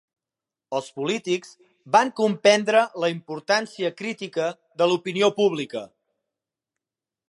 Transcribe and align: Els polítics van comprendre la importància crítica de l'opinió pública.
Els 0.77 0.87
polítics 0.95 1.51
van 1.97 2.09
comprendre 2.21 2.83
la 3.05 3.11
importància 3.19 3.95
crítica 4.03 4.51
de 4.83 4.91
l'opinió 4.93 5.33
pública. 5.41 5.89